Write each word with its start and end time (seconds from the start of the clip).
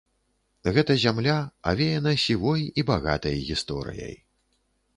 Гэта 0.77 0.95
зямля 1.03 1.35
авеяна 1.71 2.13
сівой 2.25 2.65
і 2.83 2.85
багатай 2.89 3.37
гісторыяй. 3.51 4.15